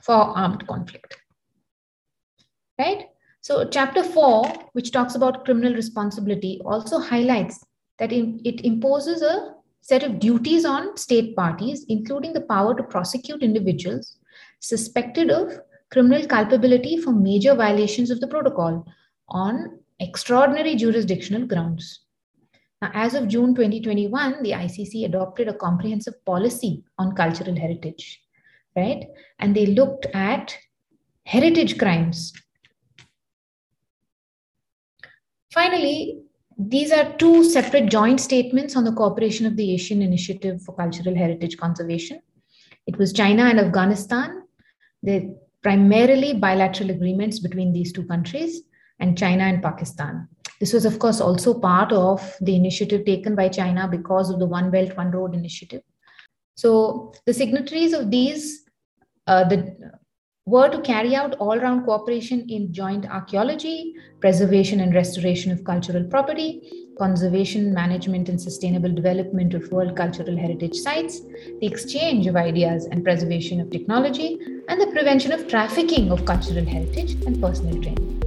for 0.00 0.14
armed 0.14 0.66
conflict. 0.66 1.16
Right? 2.78 3.08
So, 3.40 3.66
chapter 3.68 4.02
4, 4.02 4.44
which 4.72 4.92
talks 4.92 5.14
about 5.14 5.44
criminal 5.44 5.74
responsibility, 5.74 6.60
also 6.64 6.98
highlights 6.98 7.64
that 7.98 8.12
it 8.12 8.64
imposes 8.64 9.22
a 9.22 9.54
set 9.80 10.02
of 10.02 10.18
duties 10.18 10.64
on 10.64 10.96
state 10.96 11.34
parties, 11.36 11.86
including 11.88 12.32
the 12.32 12.42
power 12.42 12.74
to 12.74 12.82
prosecute 12.82 13.42
individuals 13.42 14.18
suspected 14.60 15.30
of 15.30 15.58
criminal 15.90 16.26
culpability 16.26 16.98
for 16.98 17.12
major 17.12 17.54
violations 17.54 18.10
of 18.10 18.20
the 18.20 18.28
protocol 18.28 18.86
on 19.28 19.78
extraordinary 20.00 20.76
jurisdictional 20.76 21.46
grounds. 21.46 22.00
Now, 22.82 22.90
as 22.94 23.14
of 23.14 23.28
June 23.28 23.54
2021, 23.54 24.42
the 24.42 24.52
ICC 24.52 25.06
adopted 25.06 25.48
a 25.48 25.54
comprehensive 25.54 26.22
policy 26.24 26.84
on 26.98 27.16
cultural 27.16 27.56
heritage 27.56 28.20
right? 28.76 29.06
And 29.38 29.54
they 29.54 29.66
looked 29.66 30.06
at 30.14 30.56
heritage 31.24 31.78
crimes. 31.78 32.32
Finally, 35.52 36.22
these 36.58 36.92
are 36.92 37.12
two 37.16 37.42
separate 37.44 37.90
joint 37.90 38.20
statements 38.20 38.76
on 38.76 38.84
the 38.84 38.92
cooperation 38.92 39.46
of 39.46 39.56
the 39.56 39.72
Asian 39.72 40.02
Initiative 40.02 40.62
for 40.62 40.74
Cultural 40.76 41.16
Heritage 41.16 41.56
Conservation. 41.56 42.20
It 42.86 42.96
was 42.98 43.12
China 43.12 43.44
and 43.44 43.58
Afghanistan. 43.58 44.42
They're 45.02 45.28
primarily 45.62 46.34
bilateral 46.34 46.90
agreements 46.90 47.40
between 47.40 47.72
these 47.72 47.92
two 47.92 48.04
countries 48.06 48.62
and 48.98 49.18
China 49.18 49.44
and 49.44 49.62
Pakistan. 49.62 50.28
This 50.60 50.72
was, 50.72 50.84
of 50.84 50.98
course, 50.98 51.20
also 51.20 51.58
part 51.58 51.90
of 51.92 52.36
the 52.42 52.54
initiative 52.54 53.04
taken 53.04 53.34
by 53.34 53.48
China 53.48 53.88
because 53.88 54.30
of 54.30 54.38
the 54.38 54.46
One 54.46 54.70
Belt, 54.70 54.96
One 54.96 55.10
Road 55.10 55.34
initiative. 55.34 55.82
So 56.54 57.12
the 57.26 57.32
signatories 57.32 57.92
of 57.92 58.10
these 58.10 58.64
uh, 59.26 59.44
the, 59.48 59.76
were 60.46 60.68
to 60.68 60.80
carry 60.80 61.14
out 61.14 61.36
all-round 61.36 61.84
cooperation 61.84 62.48
in 62.48 62.72
joint 62.72 63.06
archaeology, 63.06 63.94
preservation 64.20 64.80
and 64.80 64.94
restoration 64.94 65.52
of 65.52 65.64
cultural 65.64 66.04
property, 66.04 66.86
conservation, 66.98 67.72
management 67.72 68.28
and 68.28 68.40
sustainable 68.40 68.92
development 68.92 69.54
of 69.54 69.70
world 69.72 69.96
cultural 69.96 70.36
heritage 70.36 70.76
sites, 70.76 71.20
the 71.60 71.66
exchange 71.66 72.26
of 72.26 72.36
ideas 72.36 72.86
and 72.86 73.04
preservation 73.04 73.60
of 73.60 73.70
technology, 73.70 74.38
and 74.68 74.80
the 74.80 74.86
prevention 74.88 75.32
of 75.32 75.46
trafficking 75.48 76.10
of 76.10 76.24
cultural 76.24 76.64
heritage 76.64 77.12
and 77.26 77.40
personal 77.40 77.80
training. 77.82 78.19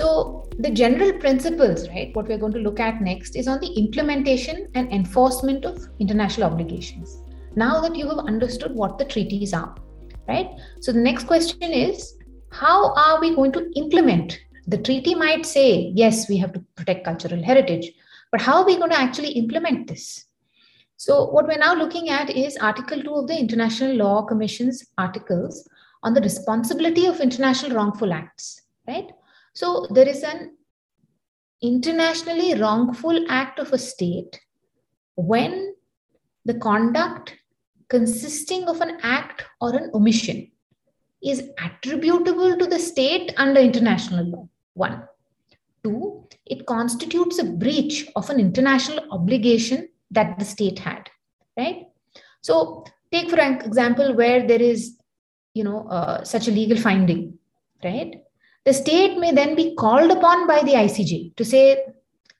So 0.00 0.48
the 0.58 0.70
general 0.70 1.12
principles, 1.12 1.86
right, 1.90 2.10
what 2.16 2.26
we're 2.26 2.38
going 2.38 2.54
to 2.54 2.58
look 2.58 2.80
at 2.80 3.02
next 3.02 3.36
is 3.36 3.46
on 3.46 3.60
the 3.60 3.70
implementation 3.74 4.66
and 4.74 4.90
enforcement 4.90 5.66
of 5.66 5.86
international 5.98 6.50
obligations. 6.50 7.22
Now 7.54 7.82
that 7.82 7.94
you 7.94 8.08
have 8.08 8.20
understood 8.20 8.74
what 8.74 8.96
the 8.96 9.04
treaties 9.04 9.52
are, 9.52 9.74
right? 10.26 10.48
So 10.80 10.92
the 10.92 11.00
next 11.00 11.24
question 11.24 11.74
is 11.74 12.16
how 12.50 12.94
are 12.94 13.20
we 13.20 13.34
going 13.34 13.52
to 13.52 13.70
implement? 13.76 14.40
The 14.68 14.78
treaty 14.78 15.14
might 15.14 15.44
say, 15.44 15.92
yes, 15.94 16.30
we 16.30 16.38
have 16.38 16.54
to 16.54 16.64
protect 16.76 17.04
cultural 17.04 17.42
heritage, 17.42 17.92
but 18.32 18.40
how 18.40 18.60
are 18.60 18.66
we 18.66 18.78
going 18.78 18.90
to 18.92 18.98
actually 18.98 19.32
implement 19.32 19.86
this? 19.86 20.24
So, 20.96 21.30
what 21.30 21.46
we're 21.46 21.58
now 21.58 21.74
looking 21.74 22.10
at 22.10 22.30
is 22.30 22.56
Article 22.58 23.02
2 23.02 23.14
of 23.14 23.26
the 23.26 23.38
International 23.38 23.96
Law 23.96 24.22
Commission's 24.22 24.84
articles 24.98 25.66
on 26.02 26.14
the 26.14 26.20
responsibility 26.20 27.06
of 27.06 27.20
international 27.20 27.74
wrongful 27.74 28.12
acts, 28.12 28.62
right? 28.86 29.10
So 29.52 29.86
there 29.90 30.08
is 30.08 30.22
an 30.22 30.56
internationally 31.62 32.54
wrongful 32.54 33.26
act 33.28 33.58
of 33.58 33.72
a 33.72 33.78
state 33.78 34.40
when 35.16 35.74
the 36.44 36.54
conduct 36.54 37.36
consisting 37.88 38.64
of 38.68 38.80
an 38.80 38.98
act 39.02 39.44
or 39.60 39.74
an 39.74 39.90
omission 39.92 40.50
is 41.22 41.42
attributable 41.62 42.56
to 42.56 42.66
the 42.66 42.78
state 42.78 43.32
under 43.36 43.60
international 43.60 44.24
law. 44.24 44.48
One. 44.74 45.02
Two, 45.82 46.26
it 46.46 46.66
constitutes 46.66 47.38
a 47.38 47.44
breach 47.44 48.06
of 48.16 48.30
an 48.30 48.38
international 48.38 49.04
obligation 49.10 49.88
that 50.10 50.38
the 50.38 50.44
state 50.44 50.78
had. 50.78 51.10
Right? 51.56 51.86
So, 52.42 52.84
take 53.12 53.28
for 53.28 53.38
example 53.38 54.14
where 54.14 54.46
there 54.46 54.62
is, 54.62 54.96
you 55.52 55.64
know, 55.64 55.86
uh, 55.88 56.24
such 56.24 56.48
a 56.48 56.52
legal 56.52 56.78
finding, 56.78 57.38
right? 57.84 58.22
The 58.70 58.74
state 58.74 59.18
may 59.18 59.32
then 59.32 59.56
be 59.56 59.74
called 59.74 60.12
upon 60.12 60.46
by 60.46 60.60
the 60.60 60.74
ICJ 60.74 61.34
to 61.34 61.44
say, 61.44 61.82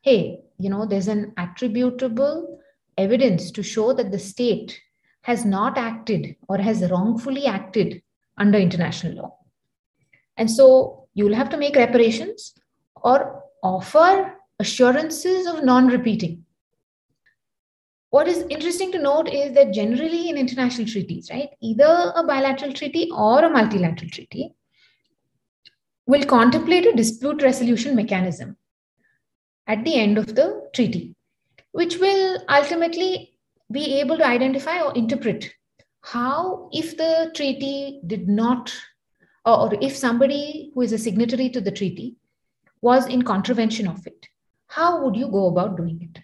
hey, 0.02 0.38
you 0.58 0.70
know, 0.70 0.86
there's 0.86 1.08
an 1.08 1.32
attributable 1.36 2.60
evidence 2.96 3.50
to 3.50 3.64
show 3.64 3.92
that 3.92 4.12
the 4.12 4.18
state 4.18 4.80
has 5.22 5.44
not 5.44 5.76
acted 5.76 6.36
or 6.48 6.56
has 6.58 6.88
wrongfully 6.88 7.46
acted 7.46 8.00
under 8.38 8.60
international 8.60 9.16
law. 9.16 9.36
And 10.36 10.48
so 10.48 11.08
you 11.14 11.24
will 11.24 11.34
have 11.34 11.50
to 11.50 11.56
make 11.56 11.74
reparations 11.74 12.54
or 12.94 13.42
offer 13.64 14.32
assurances 14.60 15.48
of 15.48 15.64
non 15.64 15.88
repeating. 15.88 16.44
What 18.10 18.28
is 18.28 18.44
interesting 18.48 18.92
to 18.92 19.02
note 19.02 19.28
is 19.28 19.52
that 19.54 19.74
generally 19.74 20.28
in 20.28 20.38
international 20.38 20.86
treaties, 20.86 21.28
right, 21.32 21.48
either 21.60 22.12
a 22.14 22.22
bilateral 22.22 22.72
treaty 22.72 23.10
or 23.12 23.44
a 23.44 23.50
multilateral 23.50 24.10
treaty 24.12 24.54
will 26.06 26.24
contemplate 26.24 26.86
a 26.86 26.96
dispute 26.96 27.42
resolution 27.42 27.94
mechanism 27.94 28.56
at 29.66 29.84
the 29.84 29.94
end 29.94 30.18
of 30.18 30.34
the 30.34 30.68
treaty, 30.74 31.14
which 31.72 31.98
will 31.98 32.38
ultimately 32.48 33.34
be 33.70 34.00
able 34.00 34.16
to 34.16 34.26
identify 34.26 34.80
or 34.80 34.92
interpret 34.94 35.52
how, 36.02 36.68
if 36.72 36.96
the 36.96 37.30
treaty 37.34 38.00
did 38.06 38.28
not, 38.28 38.74
or 39.44 39.72
if 39.80 39.96
somebody 39.96 40.72
who 40.74 40.80
is 40.80 40.92
a 40.92 40.98
signatory 40.98 41.50
to 41.50 41.60
the 41.60 41.70
treaty 41.70 42.16
was 42.80 43.06
in 43.06 43.22
contravention 43.22 43.86
of 43.86 44.06
it, 44.06 44.26
how 44.68 45.04
would 45.04 45.14
you 45.14 45.28
go 45.28 45.48
about 45.48 45.76
doing 45.76 46.00
it? 46.00 46.22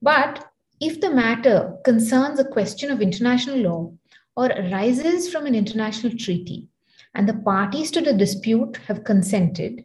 But 0.00 0.48
if 0.80 1.00
the 1.00 1.10
matter 1.10 1.76
concerns 1.84 2.38
a 2.38 2.44
question 2.44 2.90
of 2.90 3.00
international 3.02 3.58
law 3.58 3.92
or 4.36 4.46
arises 4.46 5.30
from 5.30 5.46
an 5.46 5.54
international 5.54 6.16
treaty 6.16 6.68
and 7.14 7.28
the 7.28 7.34
parties 7.34 7.90
to 7.92 8.00
the 8.00 8.12
dispute 8.12 8.78
have 8.88 9.04
consented, 9.04 9.84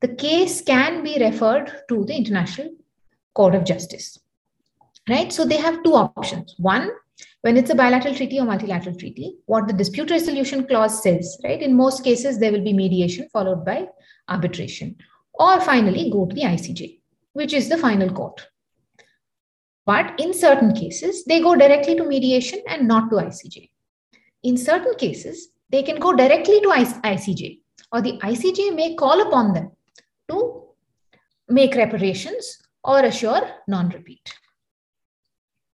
the 0.00 0.14
case 0.14 0.60
can 0.60 1.02
be 1.02 1.18
referred 1.18 1.72
to 1.88 2.04
the 2.04 2.14
International 2.14 2.70
Court 3.34 3.54
of 3.54 3.64
Justice. 3.64 4.18
Right? 5.08 5.32
So 5.32 5.44
they 5.44 5.58
have 5.58 5.82
two 5.82 5.94
options. 5.94 6.54
One, 6.58 6.90
when 7.42 7.56
it's 7.56 7.70
a 7.70 7.74
bilateral 7.74 8.14
treaty 8.14 8.40
or 8.40 8.46
multilateral 8.46 8.96
treaty, 8.96 9.36
what 9.46 9.66
the 9.66 9.74
dispute 9.74 10.10
resolution 10.10 10.66
clause 10.66 11.02
says, 11.02 11.38
right? 11.44 11.60
In 11.60 11.76
most 11.76 12.02
cases, 12.02 12.38
there 12.38 12.52
will 12.52 12.64
be 12.64 12.72
mediation 12.72 13.28
followed 13.32 13.64
by 13.64 13.86
arbitration, 14.28 14.96
or 15.34 15.60
finally 15.60 16.10
go 16.10 16.24
to 16.24 16.34
the 16.34 16.42
ICJ 16.42 17.00
which 17.34 17.52
is 17.52 17.68
the 17.68 17.76
final 17.76 18.10
court. 18.10 18.48
But 19.84 20.18
in 20.18 20.32
certain 20.32 20.72
cases, 20.72 21.24
they 21.24 21.40
go 21.40 21.54
directly 21.54 21.94
to 21.96 22.04
mediation 22.04 22.60
and 22.66 22.88
not 22.88 23.10
to 23.10 23.16
ICJ. 23.16 23.70
In 24.44 24.56
certain 24.56 24.94
cases, 24.94 25.48
they 25.70 25.82
can 25.82 25.98
go 25.98 26.14
directly 26.14 26.60
to 26.60 26.68
ICJ, 26.68 27.60
or 27.92 28.00
the 28.00 28.18
ICJ 28.18 28.74
may 28.74 28.94
call 28.94 29.26
upon 29.26 29.52
them 29.52 29.72
to 30.28 30.62
make 31.48 31.74
reparations 31.74 32.58
or 32.82 33.00
assure 33.00 33.48
non 33.66 33.88
repeat. 33.88 34.32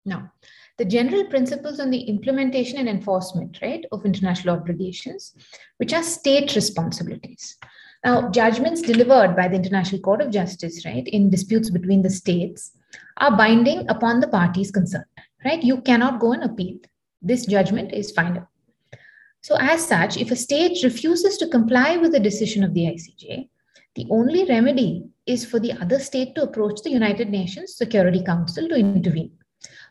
Now, 0.06 0.32
the 0.78 0.86
general 0.86 1.26
principles 1.26 1.80
on 1.80 1.90
the 1.90 2.02
implementation 2.02 2.78
and 2.80 2.88
enforcement 2.90 3.60
right 3.62 3.86
of 3.92 4.06
international 4.06 4.56
obligations 4.56 5.36
which 5.78 5.94
are 5.94 6.04
state 6.04 6.56
responsibilities 6.56 7.58
now, 8.06 8.30
judgments 8.30 8.82
delivered 8.82 9.36
by 9.36 9.50
the 9.50 9.58
International 9.58 10.02
Court 10.02 10.22
of 10.22 10.32
Justice, 10.32 10.86
right, 10.86 11.06
in 11.06 11.30
disputes 11.30 11.70
between 11.70 12.02
the 12.02 12.10
states 12.10 12.72
are 13.18 13.36
binding 13.36 13.90
upon 13.90 14.22
the 14.22 14.28
parties 14.28 14.72
concerned, 14.72 15.06
right? 15.44 15.62
You 15.62 15.82
cannot 15.82 16.20
go 16.20 16.32
and 16.32 16.44
appeal. 16.44 16.78
This 17.22 17.46
judgment 17.46 17.92
is 17.92 18.12
final. 18.12 18.49
So, 19.42 19.56
as 19.60 19.88
such, 19.88 20.18
if 20.18 20.32
a 20.32 20.36
state 20.36 20.84
refuses 20.84 21.38
to 21.38 21.48
comply 21.48 21.96
with 21.96 22.12
the 22.12 22.20
decision 22.20 22.64
of 22.64 22.74
the 22.74 22.86
ICJ, 22.86 23.48
the 23.96 24.06
only 24.12 24.46
remedy 24.46 25.06
is 25.26 25.46
for 25.46 25.60
the 25.60 25.72
other 25.74 26.00
state 26.00 26.36
to 26.36 26.44
approach 26.44 26.82
the 26.84 26.92
United 26.92 27.30
Nations 27.30 27.76
Security 27.76 28.22
Council 28.24 28.68
to 28.68 28.76
intervene. 28.76 29.32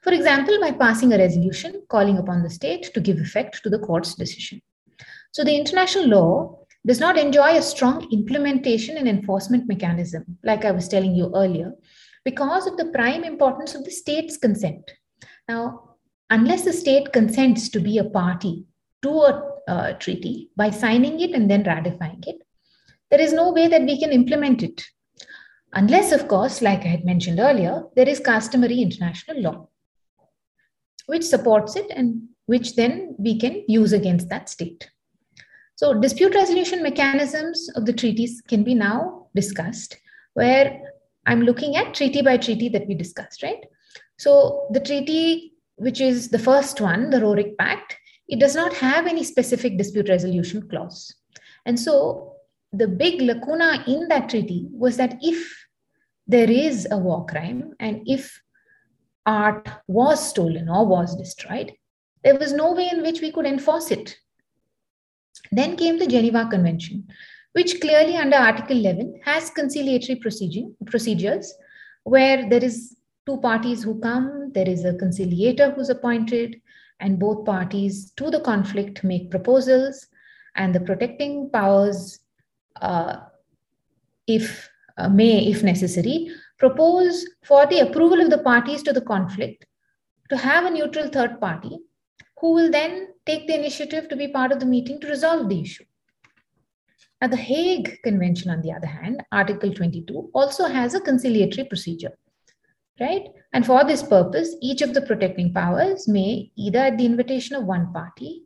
For 0.03 0.13
example, 0.13 0.61
by 0.61 0.73
passing 0.73 1.13
a 1.13 1.19
resolution 1.19 1.83
calling 1.89 2.19
upon 2.19 2.43
the 2.43 2.51
state 2.51 2.91
to 2.93 3.01
give 3.01 3.19
effect 3.19 3.63
to 3.63 3.71
the 3.71 3.79
court's 3.79 4.15
decision. 4.15 4.61
So, 5.33 5.45
the 5.45 5.57
international 5.57 6.09
law 6.09 6.59
does 6.87 7.01
not 7.01 7.19
enjoy 7.19 7.57
a 7.57 7.63
strong 7.63 8.07
implementation 8.13 8.97
and 8.99 9.09
enforcement 9.09 9.67
mechanism, 9.67 10.39
like 10.45 10.65
I 10.65 10.73
was 10.73 10.89
telling 10.89 11.15
you 11.15 11.33
earlier, 11.35 11.73
because 12.25 12.67
of 12.67 12.77
the 12.77 12.87
prime 12.87 13.25
importance 13.25 13.75
of 13.75 13.85
the 13.85 13.91
state's 13.91 14.37
consent. 14.37 14.91
Now, 15.49 15.97
unless 16.31 16.65
the 16.65 16.73
state 16.73 17.13
consents 17.13 17.71
to 17.71 17.81
be 17.81 17.99
a 17.99 18.05
party 18.05 18.67
to 19.03 19.11
a 19.11 19.53
uh, 19.69 19.93
treaty 19.95 20.51
by 20.57 20.71
signing 20.71 21.21
it 21.21 21.33
and 21.33 21.51
then 21.51 21.63
ratifying 21.63 22.23
it, 22.27 22.37
there 23.11 23.21
is 23.21 23.33
no 23.33 23.53
way 23.53 23.69
that 23.69 23.83
we 23.83 23.99
can 23.99 24.11
implement 24.13 24.63
it. 24.63 24.85
Unless, 25.75 26.13
of 26.13 26.29
course, 26.29 26.63
like 26.63 26.81
I 26.81 26.89
had 26.89 27.05
mentioned 27.05 27.39
earlier, 27.39 27.85
there 27.95 28.09
is 28.09 28.21
customary 28.21 28.81
international 28.81 29.43
law 29.43 29.69
which 31.09 31.25
supports 31.25 31.75
it 31.75 31.91
and 31.91 32.29
which 32.47 32.77
then 32.77 33.15
we 33.19 33.39
can 33.39 33.65
use 33.67 33.93
against 33.93 34.29
that 34.29 34.49
state. 34.49 34.91
So 35.77 35.95
dispute 35.95 36.35
resolution 36.35 36.83
mechanisms 36.83 37.71
of 37.75 37.87
the 37.87 37.93
treaties 37.93 38.43
can 38.47 38.63
be 38.63 38.75
now 38.75 39.29
discussed 39.35 39.97
where 40.35 40.81
I'm 41.27 41.43
looking 41.43 41.77
at 41.77 41.95
treaty 41.95 42.21
by 42.21 42.37
treaty 42.37 42.69
that 42.71 42.87
we 42.87 42.95
discussed, 42.95 43.43
right? 43.43 43.65
So 44.19 44.69
the 44.73 44.81
treaty, 44.81 45.55
which 45.77 46.01
is 46.01 46.29
the 46.29 46.39
first 46.39 46.81
one, 46.81 47.11
the 47.11 47.19
Roerich 47.19 47.57
Pact, 47.57 47.97
it 48.29 48.39
does 48.39 48.55
not 48.55 48.75
have 48.75 49.07
any 49.07 49.25
specific 49.25 49.79
dispute 49.79 50.09
resolution 50.09 50.69
clause. 50.69 51.15
And 51.67 51.79
so 51.79 52.35
the 52.73 52.89
big 52.89 53.21
lacuna 53.23 53.83
in 53.87 54.09
that 54.09 54.29
treaty 54.29 54.69
was 54.71 54.97
that 54.99 55.19
if 55.23 55.67
there 56.27 56.51
is 56.51 56.87
a 56.91 56.99
war 56.99 57.25
crime 57.27 57.73
and 57.81 58.03
if 58.07 58.41
art 59.25 59.69
was 59.87 60.29
stolen 60.29 60.69
or 60.69 60.87
was 60.87 61.17
destroyed, 61.17 61.73
there 62.23 62.39
was 62.39 62.53
no 62.53 62.73
way 62.73 62.89
in 62.93 63.03
which 63.03 63.21
we 63.21 63.33
could 63.33 63.47
enforce 63.47 63.91
it 63.91 64.17
then 65.53 65.77
came 65.77 65.99
the 65.99 66.07
Geneva 66.07 66.47
Convention, 66.51 67.07
which 67.53 67.81
clearly 67.81 68.17
under 68.17 68.37
Article 68.37 68.77
11 68.77 69.21
has 69.25 69.51
conciliatory 69.51 70.17
procedure, 70.17 70.67
procedures 70.87 71.55
where 72.05 72.49
there 72.49 72.63
is 72.65 72.97
two 73.27 73.39
parties 73.39 73.83
who 73.83 74.01
come, 74.01 74.51
there 74.55 74.69
is 74.69 74.85
a 74.85 74.95
conciliator 74.95 75.71
who's 75.71 75.91
appointed, 75.91 76.61
and 77.01 77.19
both 77.19 77.45
parties 77.45 78.13
to 78.13 78.31
the 78.31 78.41
conflict 78.41 79.05
make 79.05 79.31
proposals, 79.31 80.07
and 80.57 80.75
the 80.75 80.81
protecting 80.81 81.51
powers, 81.51 82.19
uh, 82.81 83.19
if 84.27 84.69
uh, 84.97 85.09
may, 85.09 85.47
if 85.47 85.63
necessary, 85.63 86.31
propose 86.59 87.27
for 87.45 87.67
the 87.67 87.81
approval 87.81 88.21
of 88.21 88.31
the 88.31 88.39
parties 88.39 88.83
to 88.83 88.93
the 88.93 89.01
conflict 89.01 89.65
to 90.29 90.37
have 90.37 90.65
a 90.65 90.71
neutral 90.71 91.09
third 91.09 91.41
party 91.41 91.79
who 92.41 92.53
will 92.53 92.71
then 92.71 93.09
take 93.27 93.47
the 93.47 93.55
initiative 93.55 94.09
to 94.09 94.17
be 94.17 94.29
part 94.29 94.53
of 94.53 94.61
the 94.61 94.67
meeting 94.67 95.01
to 95.01 95.09
resolve 95.09 95.49
the 95.49 95.61
issue. 95.61 95.85
Now, 97.21 97.29
the 97.29 97.37
Hague 97.37 97.99
Convention, 98.05 98.51
on 98.51 98.63
the 98.63 98.73
other 98.73 98.87
hand, 98.87 99.23
Article 99.33 99.73
22, 99.73 100.31
also 100.33 100.67
has 100.67 100.95
a 100.95 101.01
conciliatory 101.01 101.67
procedure, 101.67 102.13
right? 103.01 103.23
And 103.53 103.65
for 103.65 103.85
this 103.85 104.03
purpose, 104.03 104.55
each 104.61 104.83
of 104.83 104.95
the 104.95 105.03
protecting 105.03 105.53
powers 105.53 106.07
may, 106.09 106.51
either 106.57 106.79
at 106.79 106.99
the 106.99 107.07
invitation 107.07 107.57
of 107.57 107.65
one 107.65 107.93
party, 107.93 108.43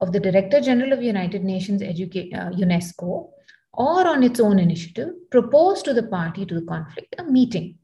of 0.00 0.12
the 0.12 0.20
Director 0.20 0.60
General 0.60 0.92
of 0.94 1.02
United 1.02 1.44
Nations 1.44 1.82
Educa- 1.82 2.34
uh, 2.34 2.50
UNESCO, 2.50 3.30
or 3.74 4.06
on 4.06 4.22
its 4.22 4.40
own 4.40 4.58
initiative, 4.58 5.10
propose 5.30 5.82
to 5.82 5.94
the 5.94 6.02
party 6.02 6.44
to 6.46 6.54
the 6.54 6.66
conflict 6.66 7.14
a 7.18 7.24
meeting. 7.24 7.78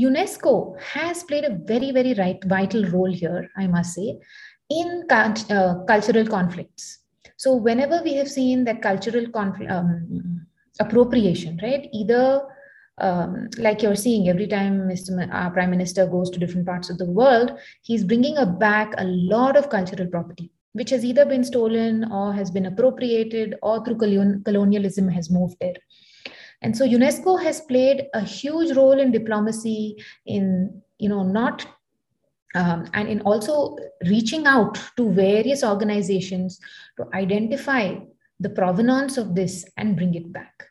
UNESCO 0.00 0.80
has 0.80 1.22
played 1.24 1.44
a 1.44 1.58
very, 1.64 1.92
very 1.92 2.14
right, 2.14 2.42
vital 2.44 2.84
role 2.86 3.12
here, 3.12 3.50
I 3.56 3.66
must 3.66 3.94
say, 3.94 4.18
in 4.70 5.04
uh, 5.10 5.84
cultural 5.84 6.26
conflicts. 6.26 7.00
So 7.36 7.54
whenever 7.54 8.02
we 8.02 8.14
have 8.14 8.30
seen 8.30 8.64
that 8.64 8.80
cultural 8.80 9.28
conflict, 9.28 9.70
um, 9.70 10.46
appropriation, 10.80 11.60
right? 11.62 11.88
Either 11.92 12.42
um, 12.98 13.48
like 13.58 13.82
you're 13.82 13.96
seeing 13.96 14.28
every 14.28 14.46
time 14.46 14.82
Mr. 14.82 15.28
our 15.32 15.50
Prime 15.50 15.70
Minister 15.70 16.06
goes 16.06 16.30
to 16.30 16.38
different 16.38 16.66
parts 16.66 16.90
of 16.90 16.98
the 16.98 17.10
world, 17.10 17.58
he's 17.82 18.04
bringing 18.04 18.36
back 18.58 18.94
a 18.98 19.04
lot 19.04 19.56
of 19.56 19.70
cultural 19.70 20.06
property, 20.08 20.50
which 20.72 20.90
has 20.90 21.04
either 21.04 21.24
been 21.24 21.44
stolen 21.44 22.10
or 22.12 22.32
has 22.32 22.50
been 22.50 22.66
appropriated 22.66 23.56
or 23.62 23.84
through 23.84 23.96
colonialism 24.44 25.08
has 25.08 25.30
moved 25.30 25.56
there. 25.60 25.74
And 26.60 26.76
so 26.76 26.86
UNESCO 26.86 27.42
has 27.42 27.60
played 27.62 28.06
a 28.14 28.20
huge 28.20 28.76
role 28.76 28.98
in 29.00 29.10
diplomacy 29.10 29.96
in, 30.26 30.82
you 30.98 31.08
know, 31.08 31.24
not 31.24 31.66
um, 32.54 32.86
and 32.92 33.08
in 33.08 33.20
also 33.22 33.76
reaching 34.06 34.46
out 34.46 34.78
to 34.96 35.10
various 35.10 35.64
organizations 35.64 36.60
to 36.98 37.08
identify 37.14 37.96
the 38.40 38.50
provenance 38.50 39.16
of 39.16 39.34
this 39.34 39.64
and 39.76 39.96
bring 39.96 40.14
it 40.14 40.32
back. 40.32 40.68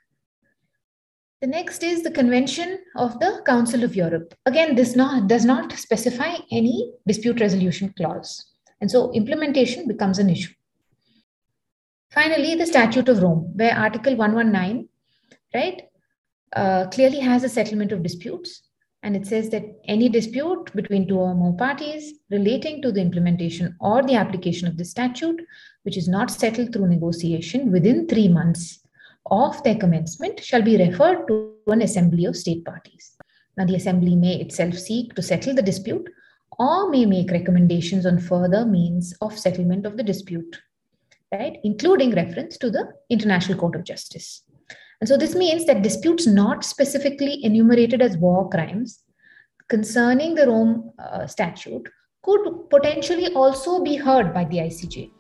The 1.41 1.47
next 1.47 1.81
is 1.81 2.03
the 2.03 2.11
Convention 2.11 2.77
of 2.95 3.19
the 3.19 3.41
Council 3.47 3.83
of 3.83 3.95
Europe. 3.95 4.35
Again, 4.45 4.75
this 4.75 4.95
not, 4.95 5.27
does 5.27 5.43
not 5.43 5.71
specify 5.73 6.35
any 6.51 6.93
dispute 7.07 7.39
resolution 7.39 7.91
clause. 7.97 8.45
And 8.79 8.91
so 8.91 9.11
implementation 9.13 9.87
becomes 9.87 10.19
an 10.19 10.29
issue. 10.29 10.53
Finally, 12.11 12.53
the 12.53 12.67
Statute 12.67 13.09
of 13.09 13.23
Rome, 13.23 13.51
where 13.55 13.75
Article 13.75 14.15
119, 14.15 14.87
right, 15.55 15.81
uh, 16.55 16.85
clearly 16.91 17.19
has 17.19 17.43
a 17.43 17.49
settlement 17.49 17.91
of 17.91 18.03
disputes 18.03 18.61
and 19.01 19.15
it 19.15 19.25
says 19.25 19.49
that 19.49 19.63
any 19.85 20.09
dispute 20.09 20.71
between 20.75 21.07
two 21.07 21.17
or 21.17 21.33
more 21.33 21.55
parties 21.57 22.13
relating 22.29 22.83
to 22.83 22.91
the 22.91 23.01
implementation 23.01 23.75
or 23.79 24.03
the 24.03 24.13
application 24.13 24.67
of 24.67 24.77
the 24.77 24.85
statute, 24.85 25.41
which 25.81 25.97
is 25.97 26.07
not 26.07 26.29
settled 26.29 26.71
through 26.71 26.87
negotiation 26.87 27.71
within 27.71 28.07
three 28.07 28.27
months 28.27 28.80
of 29.29 29.61
their 29.63 29.75
commencement, 29.75 30.43
shall 30.43 30.61
be 30.61 30.77
referred 30.77 31.27
to 31.27 31.53
an 31.67 31.81
assembly 31.81 32.25
of 32.25 32.35
state 32.35 32.65
parties. 32.65 33.15
Now, 33.57 33.65
the 33.65 33.75
assembly 33.75 34.15
may 34.15 34.35
itself 34.39 34.75
seek 34.75 35.13
to 35.15 35.21
settle 35.21 35.53
the 35.53 35.61
dispute 35.61 36.09
or 36.57 36.89
may 36.89 37.05
make 37.05 37.31
recommendations 37.31 38.05
on 38.05 38.19
further 38.19 38.65
means 38.65 39.13
of 39.21 39.37
settlement 39.37 39.85
of 39.85 39.97
the 39.97 40.03
dispute, 40.03 40.59
right, 41.31 41.57
including 41.63 42.15
reference 42.15 42.57
to 42.57 42.69
the 42.69 42.91
International 43.09 43.57
Court 43.57 43.75
of 43.75 43.83
Justice. 43.83 44.43
And 44.99 45.07
so 45.07 45.17
this 45.17 45.35
means 45.35 45.65
that 45.65 45.81
disputes 45.81 46.27
not 46.27 46.63
specifically 46.63 47.43
enumerated 47.43 48.01
as 48.01 48.17
war 48.17 48.49
crimes 48.49 48.99
concerning 49.67 50.35
the 50.35 50.47
Rome 50.47 50.91
uh, 50.99 51.25
statute 51.27 51.87
could 52.23 52.69
potentially 52.69 53.33
also 53.33 53.83
be 53.83 53.95
heard 53.95 54.33
by 54.33 54.45
the 54.45 54.57
ICJ. 54.57 55.11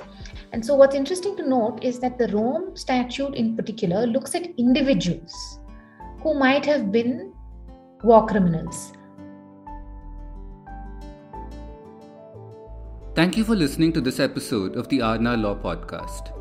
And 0.53 0.63
so 0.63 0.75
what's 0.75 0.95
interesting 0.95 1.35
to 1.37 1.47
note 1.47 1.83
is 1.83 1.99
that 1.99 2.17
the 2.17 2.27
Rome 2.27 2.75
statute 2.75 3.35
in 3.35 3.55
particular 3.55 4.05
looks 4.05 4.35
at 4.35 4.47
individuals 4.57 5.59
who 6.21 6.33
might 6.33 6.65
have 6.65 6.91
been 6.91 7.33
war 8.03 8.27
criminals. 8.27 8.93
Thank 13.15 13.35
you 13.35 13.43
for 13.43 13.55
listening 13.55 13.93
to 13.93 14.01
this 14.01 14.19
episode 14.19 14.75
of 14.75 14.87
the 14.89 14.99
Aarna 14.99 15.35
Law 15.41 15.55
Podcast. 15.55 16.37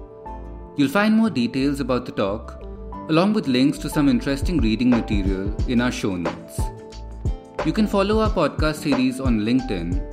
You'll 0.76 0.88
find 0.88 1.14
more 1.14 1.30
details 1.30 1.80
about 1.80 2.06
the 2.06 2.12
talk 2.12 2.62
along 3.08 3.32
with 3.32 3.48
links 3.48 3.78
to 3.78 3.88
some 3.88 4.08
interesting 4.08 4.58
reading 4.58 4.90
material 4.90 5.54
in 5.68 5.80
our 5.80 5.90
show 5.90 6.16
notes. 6.16 6.60
You 7.66 7.72
can 7.72 7.86
follow 7.86 8.20
our 8.20 8.30
podcast 8.30 8.76
series 8.76 9.20
on 9.20 9.40
LinkedIn 9.40 10.09